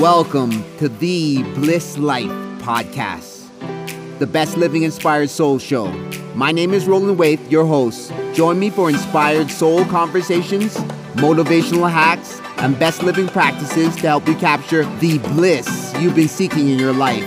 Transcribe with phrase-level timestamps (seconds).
[0.00, 3.48] Welcome to the Bliss Life podcast,
[4.18, 5.86] the best living inspired soul show.
[6.34, 8.12] My name is Roland Waith, your host.
[8.32, 10.74] Join me for inspired soul conversations,
[11.14, 16.68] motivational hacks, and best living practices to help you capture the bliss you've been seeking
[16.68, 17.24] in your life.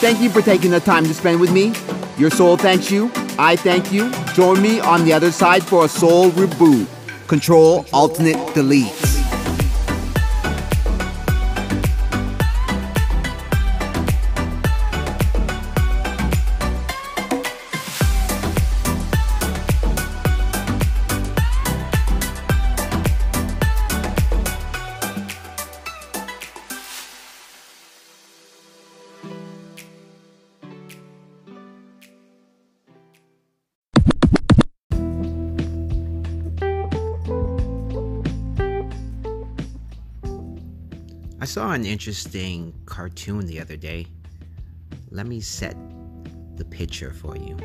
[0.00, 1.72] Thank you for taking the time to spend with me.
[2.18, 3.08] Your soul thanks you.
[3.38, 4.12] I thank you.
[4.34, 6.88] Join me on the other side for a soul reboot.
[7.28, 9.19] Control, alternate, delete.
[41.70, 44.04] Saw an interesting cartoon the other day.
[45.10, 45.76] Let me set
[46.56, 47.56] the picture for you.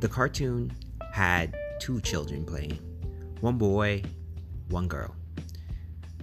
[0.00, 0.72] The cartoon
[1.12, 2.80] had two children playing
[3.40, 4.02] one boy,
[4.68, 5.14] one girl.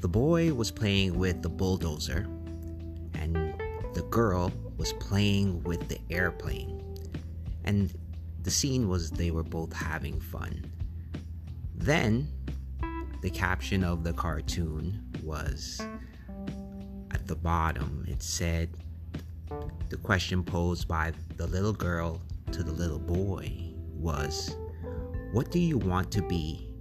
[0.02, 2.28] The boy was playing with the bulldozer,
[3.14, 3.54] and
[3.94, 6.84] the girl was playing with the airplane.
[7.64, 7.94] And
[8.44, 10.70] the scene was they were both having fun.
[11.74, 12.28] Then,
[13.22, 15.82] the caption of the cartoon was
[17.30, 18.70] the bottom, it said
[19.90, 22.20] the question posed by the little girl
[22.52, 24.58] to the little boy was,
[25.32, 26.74] What do you want to be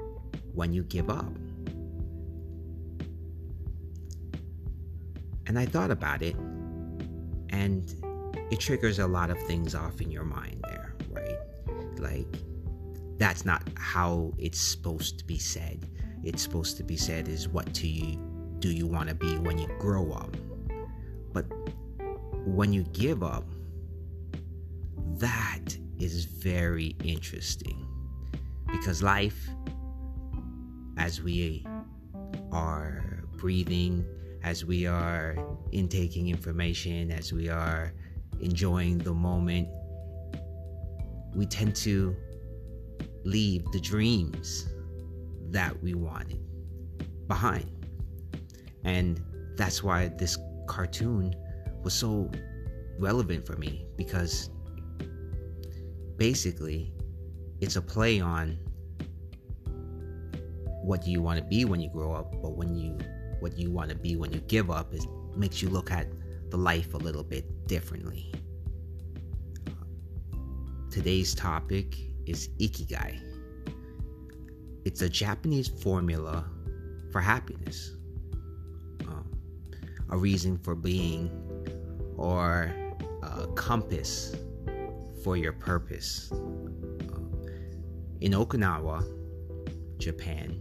[0.54, 1.30] when you give up?
[5.46, 6.34] And I thought about it,
[7.50, 7.94] and
[8.50, 11.36] it triggers a lot of things off in your mind there, right?
[11.98, 12.26] Like,
[13.18, 15.86] that's not how it's supposed to be said.
[16.24, 18.27] It's supposed to be said is what do you
[18.58, 20.36] do you want to be when you grow up?
[21.32, 21.46] But
[22.44, 23.44] when you give up,
[25.18, 27.86] that is very interesting
[28.70, 29.48] because life,
[30.96, 31.66] as we
[32.52, 34.04] are breathing,
[34.42, 35.36] as we are
[35.72, 37.92] intaking information, as we are
[38.40, 39.68] enjoying the moment,
[41.34, 42.16] we tend to
[43.24, 44.68] leave the dreams
[45.50, 46.40] that we wanted
[47.26, 47.77] behind.
[48.84, 49.20] And
[49.56, 51.34] that's why this cartoon
[51.82, 52.30] was so
[52.98, 54.50] relevant for me because
[56.16, 56.92] basically
[57.60, 58.58] it's a play on
[60.82, 62.98] what do you want to be when you grow up, but when you
[63.40, 65.04] what you want to be when you give up it
[65.36, 66.08] makes you look at
[66.50, 68.32] the life a little bit differently.
[70.90, 71.96] Today's topic
[72.26, 73.20] is ikigai.
[74.84, 76.44] It's a Japanese formula
[77.12, 77.97] for happiness
[80.10, 81.30] a reason for being
[82.16, 82.74] or
[83.22, 84.34] a compass
[85.22, 86.30] for your purpose.
[88.20, 89.04] In Okinawa,
[89.98, 90.60] Japan,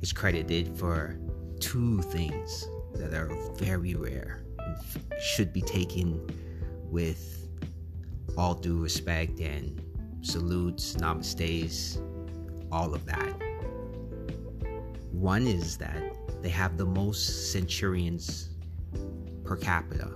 [0.00, 1.18] is credited for
[1.60, 4.76] two things that are very rare and
[5.20, 6.26] should be taken
[6.90, 7.48] with
[8.36, 9.82] all due respect and
[10.22, 12.00] salutes, namastes,
[12.72, 13.34] all of that.
[15.12, 18.50] One is that they have the most centurions
[19.50, 20.08] per capita.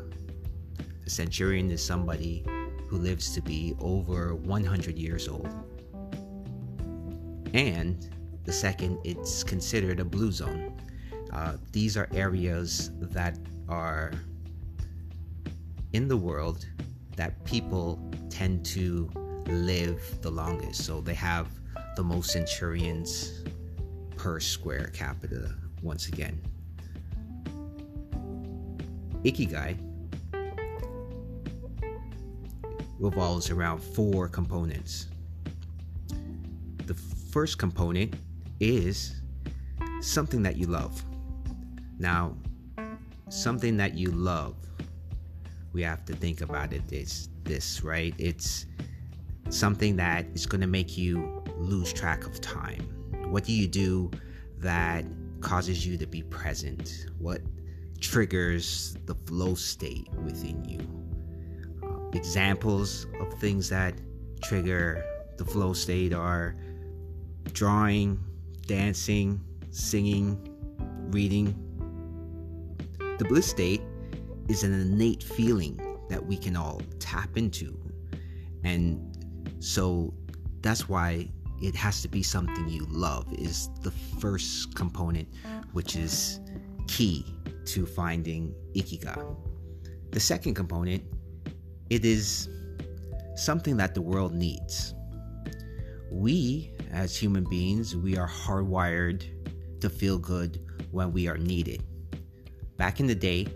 [1.04, 2.44] A centurion is somebody
[2.86, 5.52] who lives to be over 100 years old.
[7.52, 8.08] And
[8.44, 10.80] the second, it's considered a blue zone.
[11.32, 13.36] Uh, these are areas that
[13.68, 14.12] are
[15.94, 16.64] in the world
[17.16, 19.10] that people tend to
[19.48, 20.84] live the longest.
[20.84, 21.48] So they have
[21.96, 23.42] the most centurions
[24.16, 26.40] per square capita, once again.
[29.24, 29.76] Ikigai
[32.98, 35.08] revolves around four components.
[36.86, 38.14] The first component
[38.60, 39.20] is
[40.00, 41.02] something that you love.
[41.98, 42.36] Now,
[43.28, 44.56] something that you love,
[45.72, 46.82] we have to think about it.
[46.92, 48.14] it is this, right?
[48.18, 48.66] It's
[49.48, 52.82] something that is going to make you lose track of time.
[53.30, 54.10] What do you do
[54.58, 55.04] that
[55.40, 57.06] causes you to be present?
[57.18, 57.40] What
[58.00, 60.80] triggers the flow state within you.
[61.82, 63.94] Uh, examples of things that
[64.42, 65.04] trigger
[65.36, 66.56] the flow state are
[67.52, 68.18] drawing,
[68.66, 70.38] dancing, singing,
[71.10, 71.54] reading.
[73.18, 73.82] The bliss state
[74.48, 77.78] is an innate feeling that we can all tap into.
[78.62, 79.16] And
[79.60, 80.14] so
[80.60, 81.28] that's why
[81.62, 85.28] it has to be something you love is the first component
[85.72, 86.40] which is
[86.88, 87.24] key
[87.66, 89.36] to finding ikigai.
[90.10, 91.02] The second component,
[91.90, 92.48] it is
[93.36, 94.94] something that the world needs.
[96.10, 99.24] We, as human beings, we are hardwired
[99.80, 100.60] to feel good
[100.92, 101.82] when we are needed.
[102.76, 103.46] Back in the day,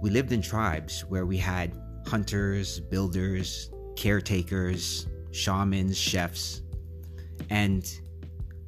[0.00, 1.72] we lived in tribes where we had
[2.06, 6.62] hunters, builders, caretakers, shamans, chefs.
[7.50, 7.90] And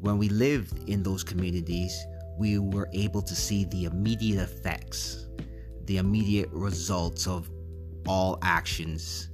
[0.01, 2.07] when we lived in those communities,
[2.41, 5.27] we were able to see the immediate effects,
[5.85, 7.51] the immediate results of
[8.09, 9.29] all actions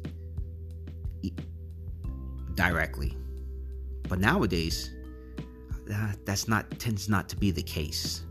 [2.54, 3.16] directly.
[4.08, 4.90] But nowadays,
[5.94, 8.24] uh, that's not tends not to be the case.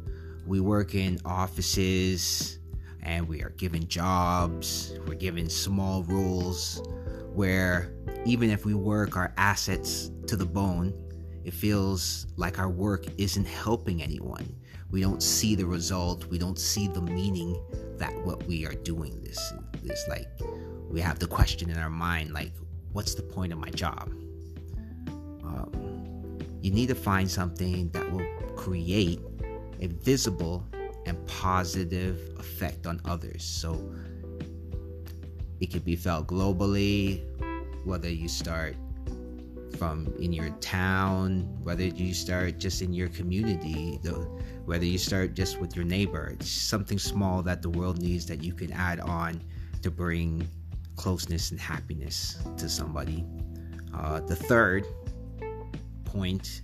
[0.45, 2.59] We work in offices
[3.01, 6.81] and we are given jobs, we're given small roles
[7.33, 7.93] where
[8.25, 10.93] even if we work our assets to the bone,
[11.45, 14.53] it feels like our work isn't helping anyone.
[14.91, 17.59] We don't see the result, we don't see the meaning
[17.97, 19.53] that what we are doing this
[19.83, 20.27] is like
[20.89, 22.51] we have the question in our mind like
[22.95, 24.09] what's the point of my job?
[25.43, 29.19] Um, you need to find something that will create
[29.81, 30.65] a visible
[31.05, 33.43] and positive effect on others.
[33.43, 33.93] So
[35.59, 37.21] it could be felt globally,
[37.83, 38.77] whether you start
[39.77, 44.13] from in your town, whether you start just in your community, the,
[44.65, 46.31] whether you start just with your neighbor.
[46.33, 49.41] It's something small that the world needs that you can add on
[49.81, 50.47] to bring
[50.95, 53.25] closeness and happiness to somebody.
[53.93, 54.85] Uh, the third
[56.03, 56.61] point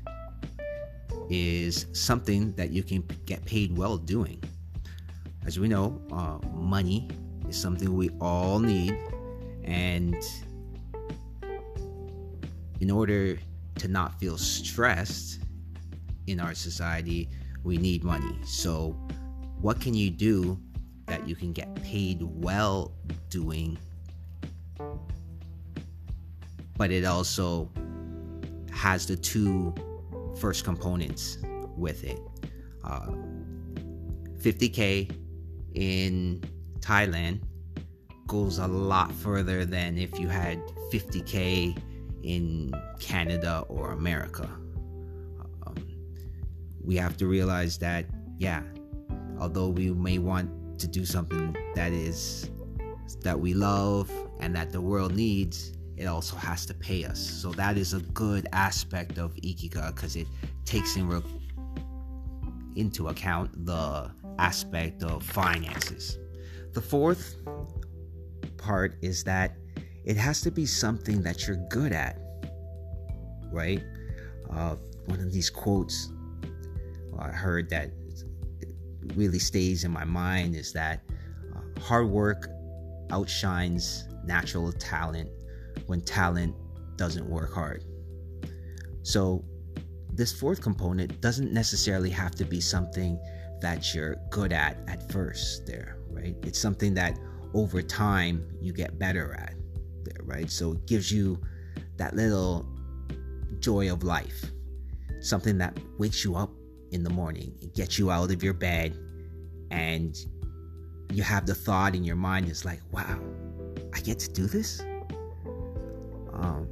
[1.29, 4.41] is something that you can get paid well doing.
[5.45, 7.09] As we know, uh, money
[7.47, 8.97] is something we all need,
[9.63, 10.15] and
[12.81, 13.39] in order
[13.75, 15.39] to not feel stressed
[16.27, 17.29] in our society,
[17.63, 18.37] we need money.
[18.43, 18.89] So,
[19.61, 20.59] what can you do
[21.05, 22.93] that you can get paid well
[23.29, 23.77] doing
[26.81, 27.69] but it also
[28.71, 29.71] has the two
[30.39, 31.37] first components
[31.77, 32.19] with it.
[32.83, 33.11] Uh,
[34.39, 35.15] 50k
[35.75, 36.43] in
[36.79, 37.43] Thailand
[38.25, 40.57] goes a lot further than if you had
[40.91, 41.79] 50k
[42.23, 44.49] in Canada or America.
[45.65, 45.75] Um,
[46.83, 48.05] we have to realize that,
[48.37, 48.63] yeah,
[49.39, 52.49] although we may want to do something that is
[53.23, 54.09] that we love
[54.39, 57.19] and that the world needs, it also has to pay us.
[57.19, 60.27] So that is a good aspect of Ikigai because it
[60.65, 61.21] takes in re-
[62.75, 64.09] into account the
[64.39, 66.17] aspect of finances.
[66.73, 67.35] The fourth
[68.57, 69.55] part is that
[70.05, 72.17] it has to be something that you're good at,
[73.51, 73.81] right?
[74.49, 74.75] Uh,
[75.05, 76.11] one of these quotes
[77.19, 77.91] I heard that
[79.15, 81.01] really stays in my mind is that
[81.55, 82.49] uh, hard work
[83.11, 85.29] outshines natural talent
[85.87, 86.55] when talent
[86.95, 87.83] doesn't work hard.
[89.03, 89.43] So,
[90.13, 93.19] this fourth component doesn't necessarily have to be something
[93.61, 96.35] that you're good at at first, there, right?
[96.43, 97.17] It's something that
[97.53, 99.53] over time you get better at,
[100.05, 100.49] there, right?
[100.49, 101.39] So, it gives you
[101.97, 102.65] that little
[103.59, 104.45] joy of life,
[105.19, 106.51] something that wakes you up
[106.91, 108.97] in the morning, it gets you out of your bed,
[109.69, 110.17] and
[111.11, 113.19] you have the thought in your mind is like, wow,
[113.93, 114.81] I get to do this?
[116.33, 116.67] Um,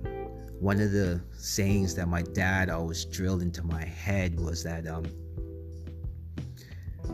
[0.59, 5.05] one of the sayings that my dad always drilled into my head was that um,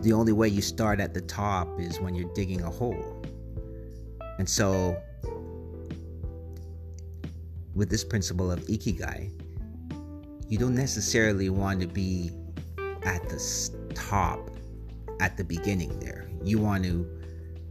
[0.01, 3.23] the only way you start at the top is when you're digging a hole.
[4.37, 5.01] And so,
[7.75, 9.29] with this principle of ikigai,
[10.49, 12.31] you don't necessarily want to be
[13.03, 14.49] at the top
[15.19, 16.27] at the beginning there.
[16.43, 17.07] You want to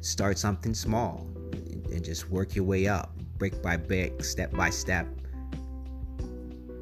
[0.00, 5.06] start something small and just work your way up brick by brick, step by step.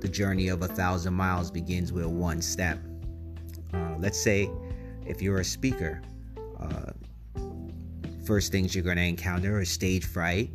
[0.01, 2.79] The journey of a thousand miles begins with one step.
[3.73, 4.51] Uh, let's say
[5.07, 6.03] if you're a speaker,
[6.61, 6.93] uh,
[8.25, 10.51] first things you're going to encounter are stage fright.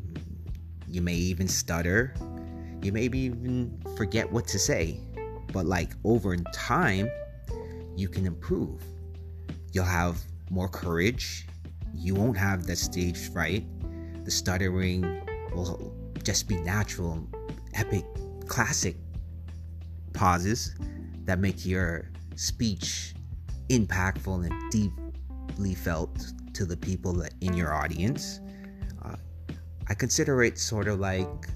[0.87, 2.13] You may even stutter.
[2.81, 4.99] You may even forget what to say.
[5.53, 7.09] But, like, over time,
[7.95, 8.81] you can improve.
[9.71, 10.19] You'll have
[10.49, 11.47] more courage.
[11.93, 13.65] You won't have the stage fright.
[14.23, 15.01] The stuttering
[15.53, 15.93] will
[16.23, 17.27] just be natural,
[17.73, 18.05] epic,
[18.45, 18.97] classic
[20.13, 20.75] pauses
[21.25, 23.13] that make your speech
[23.69, 28.39] impactful and deeply felt to the people that in your audience.
[29.03, 29.15] Uh,
[29.87, 31.47] I consider it sort of like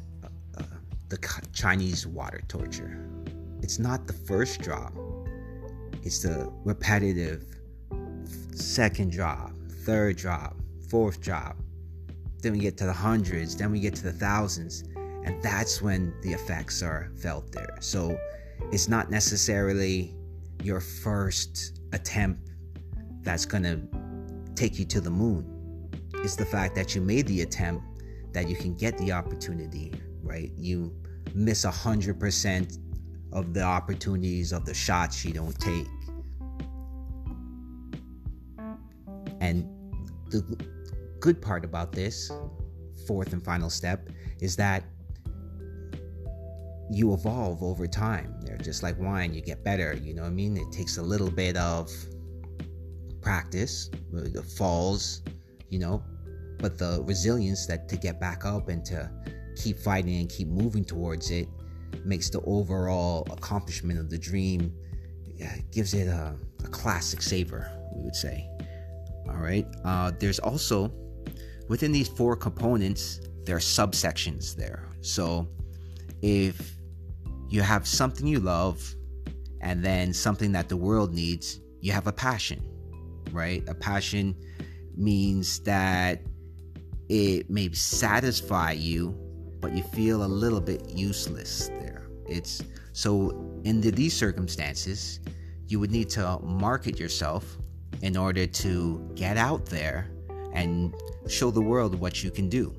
[1.12, 3.06] the Chinese water torture.
[3.62, 4.94] It's not the first drop,
[6.04, 7.46] it's the repetitive
[8.56, 9.52] second drop,
[9.86, 10.56] third job,
[10.90, 11.58] fourth job.
[12.42, 14.84] Then we get to the hundreds, then we get to the thousands.
[15.24, 17.78] And that's when the effects are felt there.
[17.82, 18.18] So
[18.72, 20.16] it's not necessarily
[20.64, 22.50] your first attempt
[23.22, 23.82] that's going to
[24.56, 25.46] take you to the moon.
[26.16, 27.84] It's the fact that you made the attempt
[28.32, 30.52] that you can get the opportunity, right?
[30.58, 30.96] You
[31.34, 32.78] miss 100%
[33.34, 35.88] of the opportunities of the shots she don't take.
[39.40, 39.68] And
[40.30, 40.44] the
[41.20, 42.32] good part about this,
[43.08, 44.10] fourth and final step,
[44.40, 44.84] is that
[46.92, 48.36] you evolve over time.
[48.42, 50.58] They're just like wine, you get better, you know what I mean?
[50.58, 51.90] It takes a little bit of
[53.22, 55.22] practice, the falls,
[55.70, 56.04] you know,
[56.60, 59.10] but the resilience that to get back up and to
[59.56, 61.48] keep fighting and keep moving towards it
[62.06, 64.74] makes the overall accomplishment of the dream
[65.72, 68.48] gives it a, a classic savor we would say.
[69.28, 70.92] All right uh, there's also
[71.68, 74.88] within these four components there are subsections there.
[75.02, 75.48] So
[76.22, 76.76] if
[77.50, 78.82] you have something you love
[79.62, 82.64] and then something that the world needs you have a passion
[83.32, 83.64] right?
[83.68, 84.36] A passion
[84.96, 86.22] means that
[87.10, 89.18] it may satisfy you
[89.62, 92.08] but you feel a little bit useless there.
[92.28, 92.64] It's
[92.94, 93.30] so
[93.64, 95.20] in the, these circumstances,
[95.68, 97.58] you would need to market yourself
[98.02, 100.10] in order to get out there
[100.54, 100.94] and
[101.28, 102.76] show the world what you can do.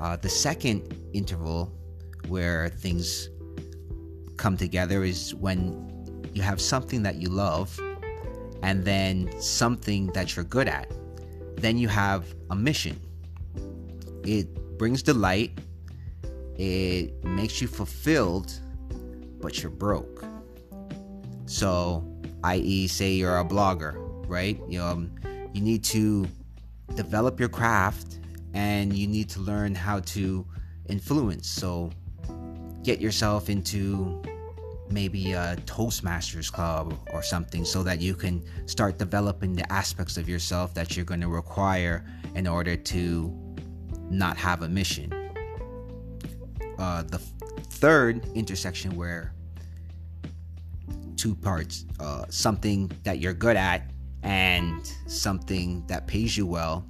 [0.00, 1.72] Uh, the second interval
[2.28, 3.28] where things
[4.36, 7.78] come together is when you have something that you love
[8.62, 10.90] and then something that you're good at.
[11.56, 12.98] Then you have a mission.
[14.24, 15.58] It brings delight
[16.62, 18.52] it makes you fulfilled,
[19.40, 20.24] but you're broke.
[21.46, 22.06] So,
[22.44, 23.94] i.e., say you're a blogger,
[24.28, 24.60] right?
[24.68, 25.10] You, know, um,
[25.52, 26.24] you need to
[26.94, 28.20] develop your craft
[28.54, 30.46] and you need to learn how to
[30.88, 31.48] influence.
[31.48, 31.90] So,
[32.84, 34.22] get yourself into
[34.88, 40.28] maybe a Toastmasters club or something so that you can start developing the aspects of
[40.28, 42.04] yourself that you're going to require
[42.36, 43.36] in order to
[44.10, 45.12] not have a mission
[46.82, 49.32] uh, the third intersection where
[51.16, 53.90] two parts uh, something that you're good at
[54.24, 56.84] and something that pays you well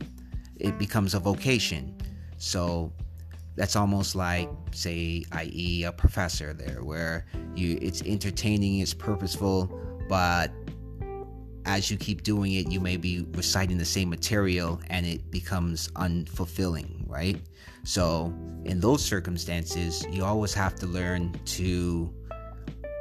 [0.57, 1.95] it becomes a vocation.
[2.39, 2.93] So
[3.55, 9.71] that's almost like say i.e a professor there where you it's entertaining it's purposeful
[10.09, 10.51] but
[11.67, 15.89] as you keep doing it you may be reciting the same material and it becomes
[15.97, 17.41] unfulfilling right
[17.85, 18.33] so,
[18.65, 22.15] in those circumstances, you always have to learn to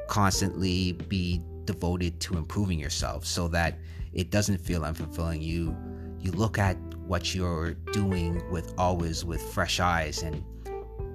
[0.07, 3.77] constantly be devoted to improving yourself so that
[4.11, 5.41] it doesn't feel unfulfilling.
[5.41, 5.75] You
[6.19, 10.43] you look at what you're doing with always with fresh eyes and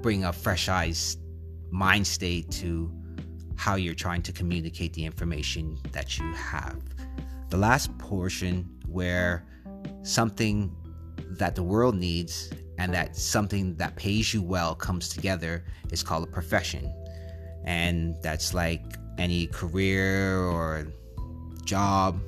[0.00, 1.16] bring a fresh eyes
[1.70, 2.92] mind state to
[3.56, 6.80] how you're trying to communicate the information that you have.
[7.50, 9.44] The last portion where
[10.02, 10.74] something
[11.30, 16.24] that the world needs and that something that pays you well comes together is called
[16.24, 16.92] a profession.
[17.64, 18.82] And that's like
[19.18, 20.86] any career or
[21.64, 22.20] job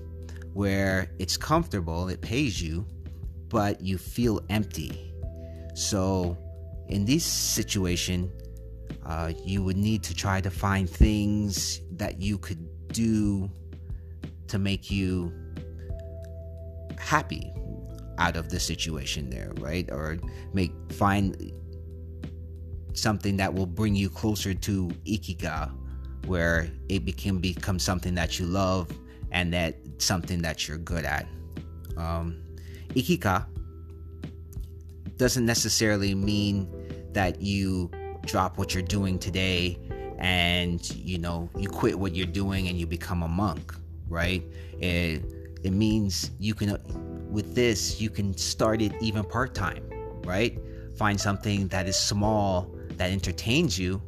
[0.55, 2.87] where it's comfortable, it pays you,
[3.49, 5.13] but you feel empty.
[5.75, 6.37] So,
[6.89, 8.33] in this situation,
[9.05, 13.51] uh, you would need to try to find things that you could do
[14.49, 15.33] to make you
[16.99, 17.53] happy
[18.19, 19.89] out of the situation there, right?
[19.91, 20.19] Or
[20.53, 21.53] make find
[22.93, 25.73] something that will bring you closer to ikiga,
[26.27, 28.91] where it can become something that you love
[29.31, 31.27] and that something that you're good at.
[31.97, 32.43] Um,
[32.91, 33.47] ikiga
[35.17, 36.69] doesn't necessarily mean
[37.13, 37.91] that you
[38.25, 39.79] drop what you're doing today
[40.19, 43.75] and you know you quit what you're doing and you become a monk
[44.09, 44.43] right
[44.81, 45.23] it
[45.63, 46.77] it means you can
[47.31, 49.89] with this, you can start it even part time,
[50.25, 50.59] right?
[50.97, 54.03] Find something that is small that entertains you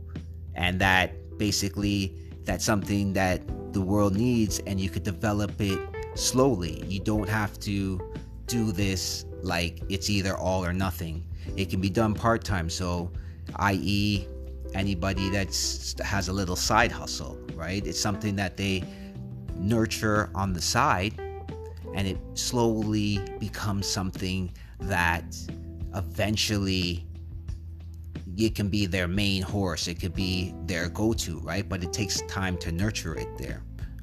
[0.54, 3.40] and that basically that's something that
[3.72, 5.78] the world needs and you could develop it
[6.14, 6.82] slowly.
[6.86, 8.00] You don't have to
[8.46, 11.24] do this like it's either all or nothing.
[11.56, 12.68] It can be done part time.
[12.68, 13.12] So,
[13.56, 14.26] i.e.,
[14.74, 15.48] anybody that
[16.04, 17.84] has a little side hustle, right?
[17.86, 18.84] It's something that they
[19.56, 21.14] nurture on the side
[21.94, 25.36] and it slowly becomes something that
[25.94, 27.06] eventually
[28.36, 32.22] it can be their main horse it could be their go-to right but it takes
[32.22, 33.62] time to nurture it there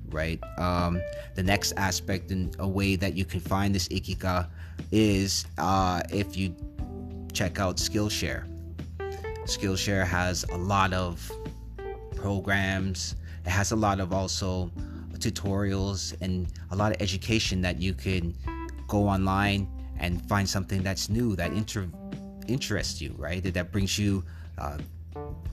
[0.10, 1.02] right um,
[1.36, 4.48] the next aspect and a way that you can find this ikiga
[4.92, 6.56] is uh, if you
[7.38, 8.46] check out Skillshare.
[9.46, 11.32] Skillshare has a lot of
[12.16, 13.16] programs.
[13.46, 14.72] It has a lot of also
[15.20, 18.36] tutorials and a lot of education that you can
[18.88, 19.68] go online
[20.00, 21.90] and find something that's new that inter-
[22.48, 23.44] interests you, right?
[23.44, 24.24] That that brings you
[24.58, 24.78] uh,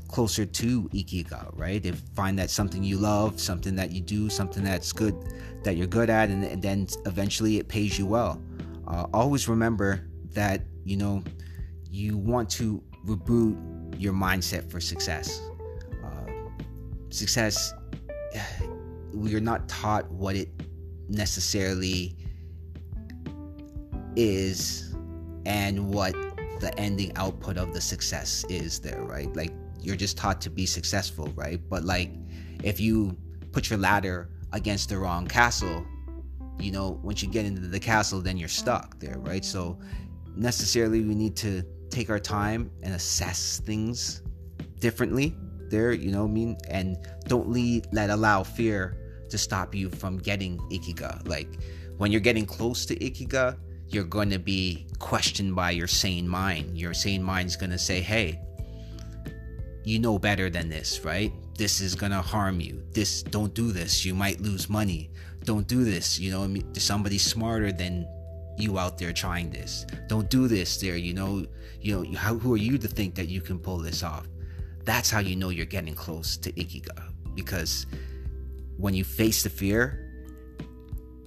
[0.09, 1.85] closer to ikiga, right?
[1.85, 5.15] If find that something you love, something that you do, something that's good
[5.65, 8.41] that you're good at, and, and then eventually it pays you well.
[8.87, 11.23] Uh, always remember that you know
[11.91, 13.57] you want to reboot
[13.99, 15.41] your mindset for success.
[16.05, 16.31] Uh,
[17.11, 17.73] success,
[19.15, 20.49] we are not taught what it
[21.09, 22.17] necessarily
[24.17, 24.95] is
[25.47, 26.15] and what
[26.61, 29.35] the ending output of the success is there, right?
[29.37, 31.61] Like you're just taught to be successful, right?
[31.69, 32.11] But like
[32.63, 33.17] if you
[33.53, 35.85] put your ladder against the wrong castle,
[36.59, 39.45] you know, once you get into the castle, then you're stuck there, right?
[39.45, 39.79] So
[40.37, 44.23] necessarily we need to take our time and assess things
[44.81, 45.37] differently
[45.71, 46.57] there, you know I mean?
[46.69, 49.04] And don't lead, let allow fear
[49.35, 51.27] to stop you from getting ikiga.
[51.27, 51.49] Like
[51.97, 56.79] when you're getting close to ikiga, you're going to be questioned by your sane mind.
[56.79, 58.41] Your sane mind's going to say, hey,
[59.83, 61.33] you know better than this, right?
[61.59, 62.85] This is going to harm you.
[62.93, 64.05] This, don't do this.
[64.05, 65.11] You might lose money.
[65.43, 66.21] Don't do this.
[66.21, 68.07] You know, somebody smarter than
[68.57, 69.85] you out there trying this.
[70.09, 70.97] Don't do this there.
[70.97, 71.45] You know,
[71.81, 74.29] you know, how, who are you to think that you can pull this off?
[74.85, 77.11] That's how you know you're getting close to Ikiga.
[77.35, 77.87] Because
[78.77, 80.05] when you face the fear,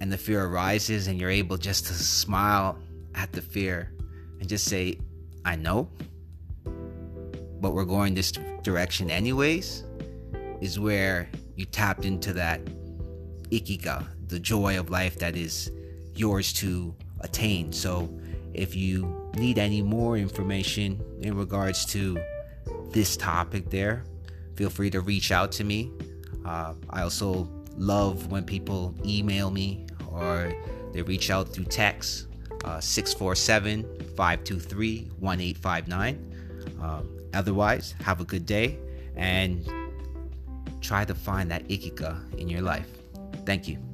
[0.00, 2.78] and the fear arises and you're able just to smile
[3.14, 3.92] at the fear
[4.40, 4.98] and just say,
[5.44, 5.90] I know,
[7.60, 9.84] but we're going this direction anyways,
[10.60, 12.64] is where you tapped into that
[13.50, 15.70] ikiga, the joy of life that is
[16.14, 17.72] yours to attain.
[17.72, 18.08] So
[18.54, 22.18] if you need any more information in regards to
[22.90, 24.04] this topic there,
[24.54, 25.90] feel free to reach out to me.
[26.48, 30.50] Uh, I also love when people email me or
[30.94, 32.26] they reach out through text
[32.64, 33.84] uh, 647
[34.16, 36.78] 523 1859.
[36.80, 38.78] Um, otherwise, have a good day
[39.14, 39.62] and
[40.80, 42.88] try to find that ikiga in your life.
[43.44, 43.87] Thank you.